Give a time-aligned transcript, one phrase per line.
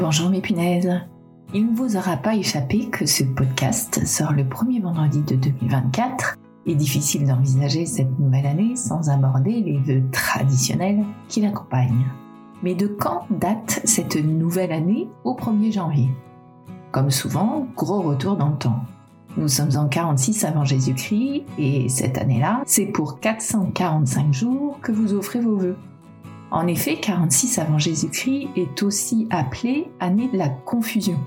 [0.00, 0.98] Bonjour mes punaises.
[1.52, 6.38] Il ne vous aura pas échappé que ce podcast sort le premier vendredi de 2024
[6.64, 12.06] et difficile d'envisager cette nouvelle année sans aborder les vœux traditionnels qui l'accompagnent.
[12.62, 16.08] Mais de quand date cette nouvelle année au 1er janvier?
[16.92, 18.80] Comme souvent, gros retour dans le temps.
[19.36, 25.12] Nous sommes en 46 avant Jésus-Christ et cette année-là, c'est pour 445 jours que vous
[25.12, 25.76] offrez vos vœux.
[26.50, 31.18] En effet, 46 avant Jésus-Christ est aussi appelée année de la confusion.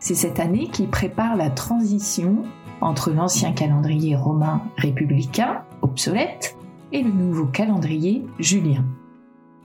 [0.00, 2.42] C'est cette année qui prépare la transition
[2.80, 6.56] entre l'ancien calendrier romain républicain, obsolète,
[6.92, 8.84] et le nouveau calendrier julien.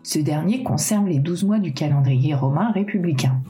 [0.04, 3.42] Ce dernier conserve les 12 mois du calendrier romain républicain.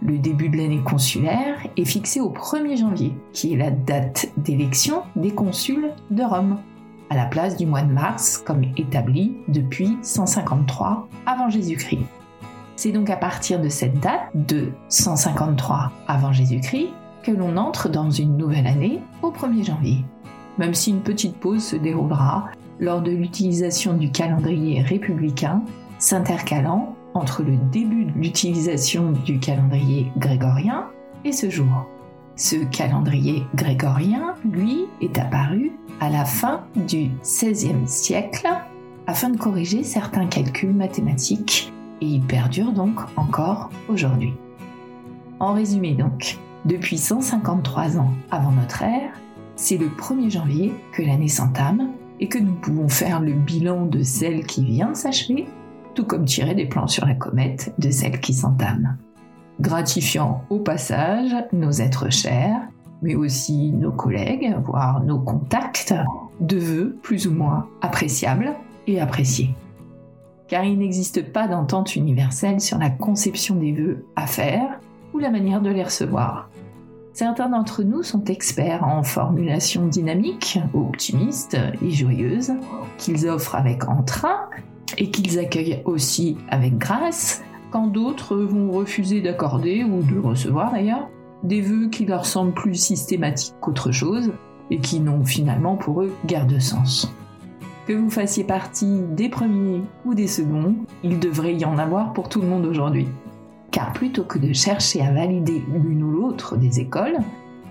[0.00, 5.02] Le début de l'année consulaire est fixé au 1er janvier, qui est la date d'élection
[5.16, 6.58] des consuls de Rome
[7.12, 12.06] à la place du mois de mars comme établi depuis 153 avant Jésus-Christ.
[12.74, 16.88] C'est donc à partir de cette date de 153 avant Jésus-Christ
[17.22, 19.98] que l'on entre dans une nouvelle année au 1er janvier,
[20.56, 22.46] même si une petite pause se déroulera
[22.80, 25.60] lors de l'utilisation du calendrier républicain
[25.98, 30.86] s'intercalant entre le début de l'utilisation du calendrier grégorien
[31.26, 31.86] et ce jour.
[32.42, 38.48] Ce calendrier grégorien, lui, est apparu à la fin du XVIe siècle
[39.06, 44.34] afin de corriger certains calculs mathématiques et il perdure donc encore aujourd'hui.
[45.38, 49.12] En résumé donc, depuis 153 ans avant notre ère,
[49.54, 54.02] c'est le 1er janvier que l'année s'entame et que nous pouvons faire le bilan de
[54.02, 55.46] celle qui vient s'achever,
[55.94, 58.98] tout comme tirer des plans sur la comète de celle qui s'entame.
[59.62, 62.60] Gratifiant au passage nos êtres chers
[63.02, 65.94] mais aussi nos collègues, voire nos contacts,
[66.40, 68.54] de vœux plus ou moins appréciables
[68.86, 69.50] et appréciés.
[70.48, 74.80] Car il n'existe pas d'entente universelle sur la conception des vœux à faire
[75.12, 76.48] ou la manière de les recevoir.
[77.12, 82.52] Certains d'entre nous sont experts en formulation dynamique, optimistes et joyeuses,
[82.98, 84.48] qu'ils offrent avec entrain
[84.96, 87.42] et qu'ils accueillent aussi avec grâce,
[87.72, 91.08] quand d'autres vont refuser d'accorder ou de recevoir d'ailleurs
[91.42, 94.30] des vœux qui leur semblent plus systématiques qu'autre chose
[94.70, 97.12] et qui n'ont finalement pour eux guère de sens.
[97.88, 102.28] Que vous fassiez partie des premiers ou des seconds, il devrait y en avoir pour
[102.28, 103.08] tout le monde aujourd'hui.
[103.72, 107.18] Car plutôt que de chercher à valider l'une ou l'autre des écoles,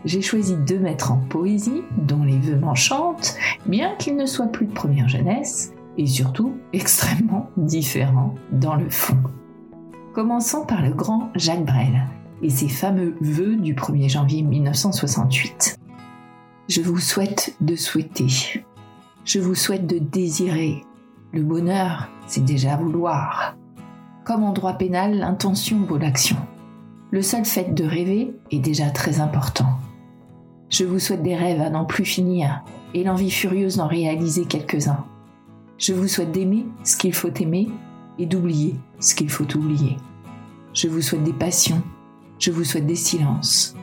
[0.03, 3.35] j'ai choisi de mettre en poésie, dont les vœux m'enchantent,
[3.67, 9.17] bien qu'ils ne soient plus de première jeunesse, et surtout extrêmement différents dans le fond.
[10.13, 12.05] Commençons par le grand Jacques Brel,
[12.41, 15.79] et ses fameux vœux du 1er janvier 1968.
[16.67, 18.27] Je vous souhaite de souhaiter.
[19.23, 20.83] Je vous souhaite de désirer.
[21.31, 23.55] Le bonheur, c'est déjà vouloir.
[24.25, 26.35] Comme en droit pénal, l'intention vaut l'action.
[27.11, 29.79] Le seul fait de rêver est déjà très important.
[30.67, 35.05] Je vous souhaite des rêves à n'en plus finir et l'envie furieuse d'en réaliser quelques-uns.
[35.77, 37.69] Je vous souhaite d'aimer ce qu'il faut aimer
[38.21, 39.97] et d'oublier ce qu'il faut oublier.
[40.73, 41.81] Je vous souhaite des passions
[42.41, 43.75] je vous souhaite des silences.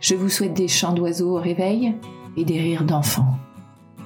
[0.00, 1.94] Je vous souhaite des chants d'oiseaux au réveil
[2.36, 3.38] et des rires d'enfants.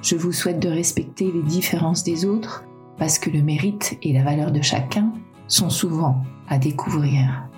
[0.02, 2.62] Je vous souhaite de respecter les différences des autres
[2.98, 5.14] parce que le mérite et la valeur de chacun
[5.48, 7.48] sont souvent à découvrir.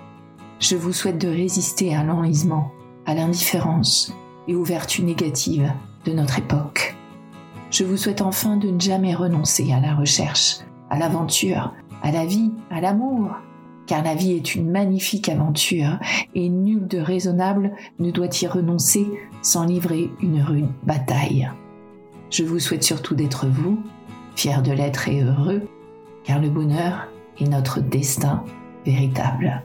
[0.60, 2.70] Je vous souhaite de résister à l'enlisement,
[3.04, 4.14] à l'indifférence
[4.46, 5.72] et aux vertus négatives
[6.04, 6.94] de notre époque.
[7.72, 10.58] Je vous souhaite enfin de ne jamais renoncer à la recherche,
[10.88, 13.30] à l'aventure, à la vie, à l'amour,
[13.86, 15.98] car la vie est une magnifique aventure
[16.34, 19.06] et nul de raisonnable ne doit y renoncer
[19.40, 21.50] sans livrer une rude bataille.
[22.30, 23.78] Je vous souhaite surtout d'être vous,
[24.36, 25.62] fier de l'être et heureux,
[26.24, 27.08] car le bonheur
[27.40, 28.44] est notre destin
[28.84, 29.62] véritable.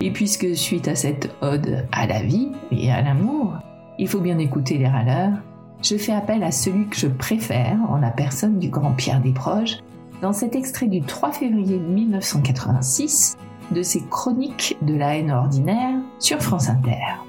[0.00, 3.54] Et puisque suite à cette ode à la vie et à l'amour,
[3.98, 5.38] il faut bien écouter les râleurs,
[5.82, 9.78] je fais appel à celui que je préfère en la personne du grand Pierre Desproges,
[10.22, 13.36] dans cet extrait du 3 février 1986
[13.70, 17.22] de ses chroniques de la haine ordinaire sur France Inter.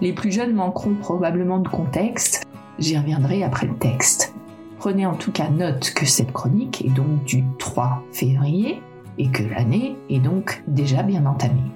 [0.00, 2.44] Les plus jeunes manqueront probablement de contexte,
[2.78, 4.34] j'y reviendrai après le texte.
[4.78, 8.82] Prenez en tout cas note que cette chronique est donc du 3 février
[9.18, 11.70] et que l'année est donc déjà bien entamée.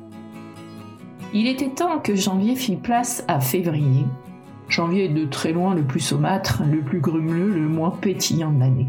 [1.32, 4.04] Il était temps que janvier fit place à février.
[4.68, 8.60] Janvier est de très loin le plus saumâtre, le plus grumeleux, le moins pétillant de
[8.60, 8.88] l'année.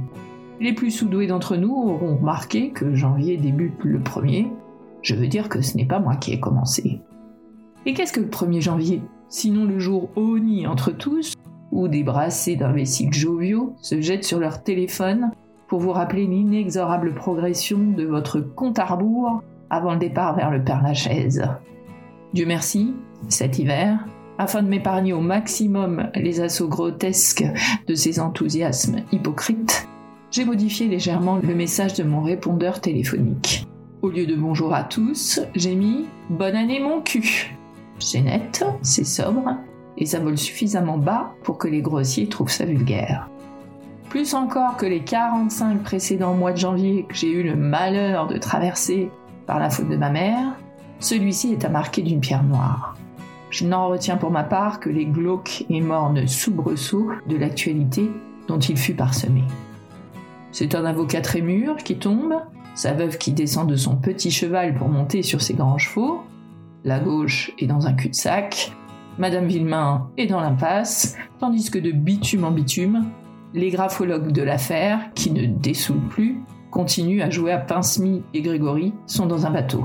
[0.61, 4.51] Les plus sous-doués d'entre nous auront remarqué que janvier débute le premier.
[5.01, 6.99] Je veux dire que ce n'est pas moi qui ai commencé.
[7.85, 9.01] Et qu'est-ce que le 1er janvier?
[9.29, 11.33] Sinon le jour honni entre tous,
[11.71, 15.31] où des brassés d'imbéciles joviaux se jettent sur leur téléphone
[15.69, 20.63] pour vous rappeler l'inexorable progression de votre compte à rebours avant le départ vers le
[20.63, 21.47] Père Lachaise.
[22.33, 22.95] Dieu merci,
[23.29, 24.05] cet hiver,
[24.37, 27.45] afin de m'épargner au maximum les assauts grotesques
[27.87, 29.88] de ces enthousiasmes hypocrites,
[30.31, 33.65] j'ai modifié légèrement le message de mon répondeur téléphonique.
[34.01, 37.55] Au lieu de bonjour à tous, j'ai mis bonne année mon cul.
[37.99, 39.57] C'est net, c'est sobre,
[39.97, 43.29] et ça vole suffisamment bas pour que les grossiers trouvent ça vulgaire.
[44.09, 48.37] Plus encore que les 45 précédents mois de janvier que j'ai eu le malheur de
[48.37, 49.09] traverser
[49.45, 50.55] par la faute de ma mère,
[50.99, 52.95] celui-ci est à marquer d'une pierre noire.
[53.49, 58.09] Je n'en retiens pour ma part que les glauques et mornes soubresauts de l'actualité
[58.47, 59.43] dont il fut parsemé.
[60.51, 62.33] C'est un avocat très mûr qui tombe,
[62.73, 66.23] sa veuve qui descend de son petit cheval pour monter sur ses grands chevaux,
[66.83, 68.71] la gauche est dans un cul-de-sac,
[69.17, 73.11] Madame Villemain est dans l'impasse, tandis que de bitume en bitume,
[73.53, 76.41] les graphologues de l'affaire, qui ne dessoulent plus,
[76.71, 79.83] continuent à jouer à Pince-Mi et Grégory, sont dans un bateau.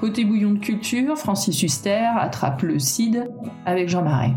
[0.00, 3.28] Côté bouillon de culture, Francis Huster attrape le CID
[3.66, 4.34] avec Jean Marais.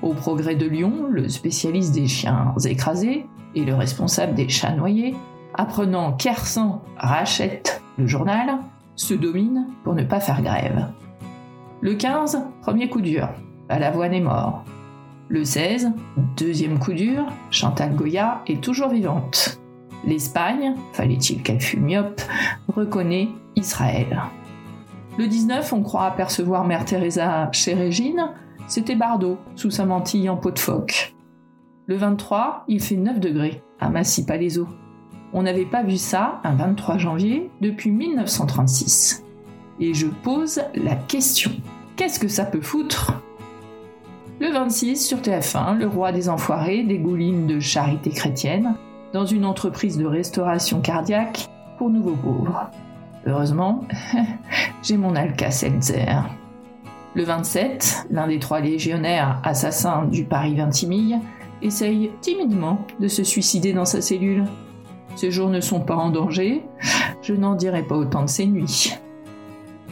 [0.00, 5.14] Au progrès de Lyon, le spécialiste des chiens écrasés et le responsable des chats noyés,
[5.54, 8.58] apprenant qu'Ersan rachète le journal,
[8.96, 10.88] se domine pour ne pas faire grève.
[11.80, 13.28] Le 15, premier coup dur,
[13.68, 14.64] Balavoine est mort.
[15.28, 15.92] Le 16,
[16.36, 19.58] deuxième coup dur, Chantal Goya est toujours vivante.
[20.04, 22.20] L'Espagne, fallait-il qu'elle fût myope,
[22.68, 24.22] reconnaît Israël.
[25.18, 28.30] Le 19, on croit apercevoir Mère Teresa chez Régine,
[28.66, 31.14] c'était Bardot, sous sa mantille en peau de phoque.
[31.88, 34.68] Le 23, il fait 9 degrés à Massy-Palaiso.
[35.32, 39.24] On n'avait pas vu ça un 23 janvier depuis 1936.
[39.80, 41.50] Et je pose la question
[41.96, 43.20] qu'est-ce que ça peut foutre?
[44.40, 48.74] Le 26, sur TF1, le roi des enfoirés dégouline de charité chrétienne
[49.12, 51.48] dans une entreprise de restauration cardiaque
[51.78, 52.70] pour nouveaux pauvres.
[53.26, 53.84] Heureusement,
[54.82, 56.22] j'ai mon Alka-Seltzer.
[57.14, 61.20] Le 27, l'un des trois légionnaires assassins du Paris Vintimille
[61.62, 64.44] essaye timidement de se suicider dans sa cellule.
[65.16, 66.62] Ses jours ne sont pas en danger,
[67.22, 68.94] je n'en dirai pas autant de ses nuits.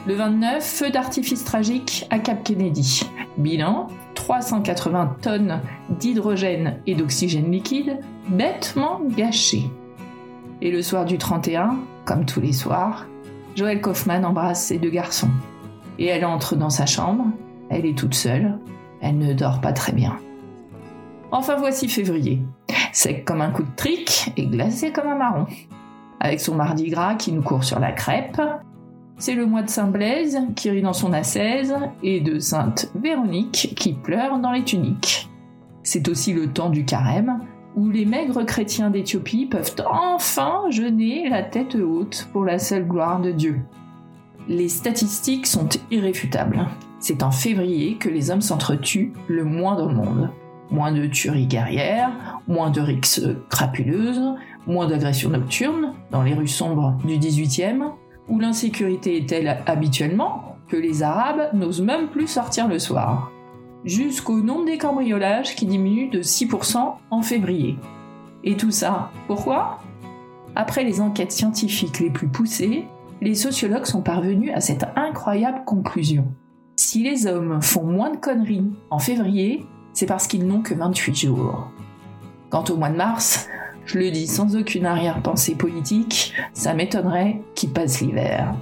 [0.07, 3.03] Le 29, feu d'artifice tragique à Cap Kennedy.
[3.37, 5.61] Bilan 380 tonnes
[5.99, 9.71] d'hydrogène et d'oxygène liquide bêtement gâchés.
[10.63, 13.07] Et le soir du 31, comme tous les soirs,
[13.57, 15.31] Joël Kaufman embrasse ses deux garçons.
[15.99, 17.27] Et elle entre dans sa chambre,
[17.69, 18.59] elle est toute seule,
[19.01, 20.17] elle ne dort pas très bien.
[21.33, 22.43] Enfin voici février,
[22.93, 25.47] sec comme un coup de trick et glacé comme un marron.
[26.19, 28.43] Avec son mardi gras qui nous court sur la crêpe,
[29.17, 33.75] c'est le mois de Saint Blaise qui rit dans son ascèse et de Sainte Véronique
[33.77, 35.31] qui pleure dans les tuniques.
[35.85, 37.41] C'est aussi le temps du carême
[37.77, 43.21] où les maigres chrétiens d'Éthiopie peuvent enfin jeûner la tête haute pour la seule gloire
[43.21, 43.61] de Dieu.
[44.49, 46.67] Les statistiques sont irréfutables.
[46.99, 50.31] C'est en février que les hommes s'entretuent le moins dans le monde
[50.71, 54.23] moins de tueries guerrières, moins de rixes crapuleuses,
[54.67, 57.93] moins d'agressions nocturnes dans les rues sombres du 18e,
[58.29, 63.33] où l'insécurité est telle habituellement que les Arabes n'osent même plus sortir le soir,
[63.85, 67.77] jusqu'au nombre des cambriolages qui diminue de 6% en février.
[68.45, 69.79] Et tout ça, pourquoi?
[70.55, 72.85] Après les enquêtes scientifiques les plus poussées,
[73.21, 76.33] les sociologues sont parvenus à cette incroyable conclusion.
[76.77, 79.67] Si les hommes font moins de conneries en février,
[80.01, 81.69] c'est parce qu'ils n'ont que 28 jours.
[82.49, 83.51] Quant au mois de mars,
[83.85, 88.55] je le dis sans aucune arrière-pensée politique, ça m'étonnerait qu'ils passent l'hiver.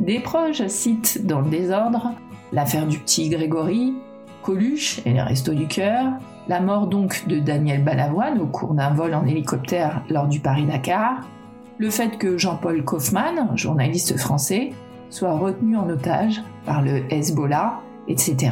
[0.00, 2.10] Des proches citent dans le désordre
[2.50, 3.94] l'affaire du petit Grégory,
[4.42, 6.06] Coluche et les Restos du Cœur,
[6.48, 11.20] la mort donc de Daniel Balavoine au cours d'un vol en hélicoptère lors du Paris-Dakar,
[11.78, 14.72] le fait que Jean-Paul Kaufmann, journaliste français,
[15.08, 18.50] soit retenu en otage par le Hezbollah, etc.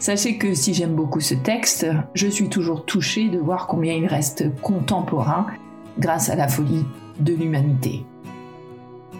[0.00, 4.06] Sachez que si j'aime beaucoup ce texte, je suis toujours touchée de voir combien il
[4.06, 5.48] reste contemporain
[5.98, 6.86] grâce à la folie
[7.18, 8.06] de l'humanité.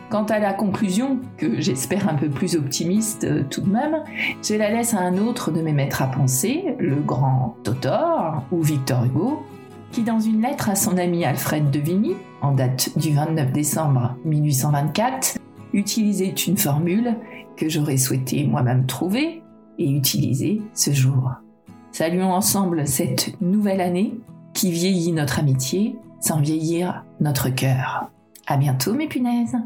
[0.08, 4.02] Quant à la conclusion, que j'espère un peu plus optimiste euh, tout de même,
[4.42, 8.62] je la laisse à un autre de mes maîtres à penser, le grand Totor ou
[8.62, 9.42] Victor Hugo,
[9.92, 14.16] qui dans une lettre à son ami Alfred de Vigny, en date du 29 décembre
[14.24, 15.36] 1824,
[15.74, 17.16] utilisait une formule
[17.58, 19.42] que j'aurais souhaité moi-même trouver,
[19.80, 21.32] et utiliser ce jour.
[21.90, 24.14] Saluons ensemble cette nouvelle année
[24.54, 28.10] qui vieillit notre amitié sans vieillir notre cœur.
[28.46, 29.56] À bientôt mes punaises